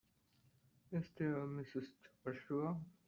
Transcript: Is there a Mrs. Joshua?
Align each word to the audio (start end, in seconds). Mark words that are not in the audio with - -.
Is 0.91 1.11
there 1.15 1.37
a 1.37 1.45
Mrs. 1.47 1.89
Joshua? 2.23 2.75